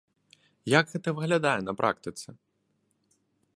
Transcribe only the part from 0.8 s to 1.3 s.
гэта